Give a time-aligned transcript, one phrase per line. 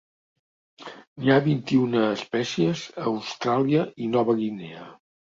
[1.17, 4.87] N'hi ha vint-i-una espècies a Austràlia i Nova Guinea.